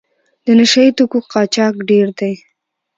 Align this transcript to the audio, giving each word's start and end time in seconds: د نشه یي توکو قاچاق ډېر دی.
د 0.45 0.47
نشه 0.57 0.81
یي 0.85 0.91
توکو 0.97 1.19
قاچاق 1.31 1.75
ډېر 1.89 2.07
دی. 2.19 2.33